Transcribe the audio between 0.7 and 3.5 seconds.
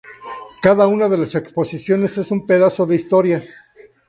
una de las exposiciones es un pedazo de historia.